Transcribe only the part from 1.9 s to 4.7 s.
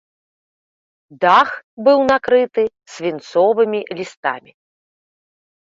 накрыты свінцовымі лістамі.